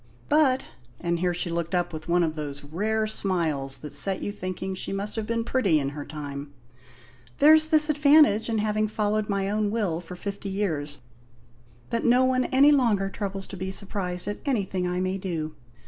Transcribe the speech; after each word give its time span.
But" 0.29 0.65
and 0.99 1.19
here 1.19 1.31
she 1.31 1.51
looked 1.51 1.75
up 1.75 1.93
with 1.93 2.07
one 2.07 2.23
of 2.23 2.33
those 2.33 2.63
rare 2.63 3.05
smiles 3.05 3.77
that 3.77 3.93
set 3.93 4.19
you 4.23 4.31
thinking 4.31 4.73
she 4.73 4.91
must 4.91 5.15
have 5.15 5.27
been 5.27 5.43
pretty 5.43 5.77
in 5.77 5.89
her 5.89 6.03
time 6.03 6.51
"there's 7.37 7.67
this 7.69 7.87
advantage 7.87 8.49
in 8.49 8.57
having 8.57 8.87
followed 8.87 9.29
my 9.29 9.47
own 9.47 9.69
will 9.69 10.01
for 10.01 10.15
fifty 10.15 10.49
years: 10.49 10.97
that 11.91 12.03
no 12.03 12.25
one 12.25 12.45
any 12.45 12.71
longer 12.71 13.11
troubles 13.11 13.45
to 13.45 13.57
be 13.57 13.69
surprised 13.69 14.27
at 14.27 14.39
anything 14.43 14.87
I 14.87 14.99
may 14.99 15.19
do. 15.19 15.53